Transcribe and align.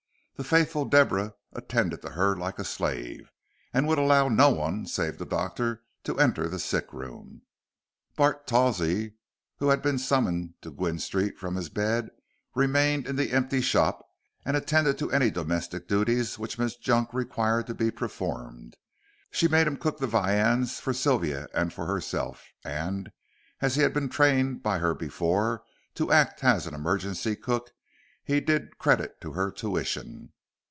The 0.37 0.45
faithful 0.49 0.85
Deborah 0.85 1.35
attended 1.53 2.01
to 2.01 2.09
her 2.09 2.35
like 2.35 2.57
a 2.57 2.63
slave, 2.63 3.31
and 3.75 3.87
would 3.87 3.99
allow 3.99 4.27
no 4.27 4.49
one, 4.49 4.87
save 4.87 5.19
the 5.19 5.23
doctor, 5.25 5.83
to 6.03 6.17
enter 6.19 6.47
the 6.49 6.57
sick 6.57 6.91
room. 6.91 7.43
Bart 8.15 8.47
Tawsey, 8.47 9.17
who 9.57 9.69
had 9.69 9.83
been 9.83 9.99
summoned 9.99 10.55
to 10.63 10.71
Gwynne 10.71 10.97
Street 10.97 11.37
from 11.37 11.57
his 11.57 11.69
bed, 11.69 12.09
remained 12.55 13.05
in 13.05 13.17
the 13.17 13.31
empty 13.31 13.61
shop 13.61 14.03
and 14.43 14.57
attended 14.57 14.97
to 14.97 15.11
any 15.11 15.29
domestic 15.29 15.87
duties 15.87 16.39
which 16.39 16.57
Miss 16.57 16.75
Junk 16.75 17.13
required 17.13 17.67
to 17.67 17.75
be 17.75 17.91
performed. 17.91 18.77
She 19.29 19.47
made 19.47 19.67
him 19.67 19.77
cook 19.77 19.99
viands 19.99 20.79
for 20.79 20.91
Sylvia 20.91 21.49
and 21.53 21.71
for 21.71 21.85
herself, 21.85 22.45
and, 22.65 23.11
as 23.61 23.75
he 23.75 23.83
had 23.83 23.93
been 23.93 24.09
trained 24.09 24.63
by 24.63 24.79
her 24.79 24.95
before, 24.95 25.61
to 25.93 26.11
act 26.11 26.43
as 26.43 26.65
an 26.65 26.73
emergency 26.73 27.35
cook, 27.35 27.69
he 28.23 28.39
did 28.39 28.77
credit 28.77 29.19
to 29.19 29.31
her 29.31 29.51
tuition. 29.51 30.31